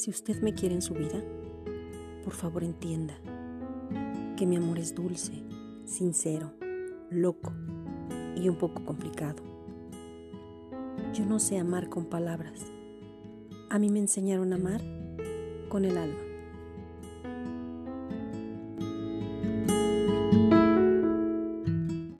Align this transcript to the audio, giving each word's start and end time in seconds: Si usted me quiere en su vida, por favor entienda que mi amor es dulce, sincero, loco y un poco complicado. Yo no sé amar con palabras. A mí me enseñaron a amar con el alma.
Si 0.00 0.08
usted 0.08 0.40
me 0.40 0.54
quiere 0.54 0.74
en 0.74 0.80
su 0.80 0.94
vida, 0.94 1.22
por 2.24 2.32
favor 2.32 2.64
entienda 2.64 3.18
que 4.34 4.46
mi 4.46 4.56
amor 4.56 4.78
es 4.78 4.94
dulce, 4.94 5.44
sincero, 5.84 6.54
loco 7.10 7.52
y 8.34 8.48
un 8.48 8.56
poco 8.56 8.82
complicado. 8.82 9.42
Yo 11.12 11.26
no 11.26 11.38
sé 11.38 11.58
amar 11.58 11.90
con 11.90 12.06
palabras. 12.06 12.62
A 13.68 13.78
mí 13.78 13.90
me 13.90 13.98
enseñaron 13.98 14.54
a 14.54 14.56
amar 14.56 14.80
con 15.68 15.84
el 15.84 15.98
alma. 15.98 16.29